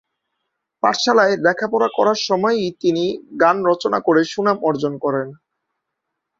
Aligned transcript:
পাঠশালায় 0.83 1.35
লেখাপড়া 1.45 1.89
করার 1.97 2.19
সময়ই 2.27 2.67
তিনি 2.81 3.03
গান 3.41 3.57
রচনা 3.65 3.99
করে 3.99 4.21
সুনাম 4.23 4.57
অর্জন 4.63 4.93
করেন। 4.97 5.27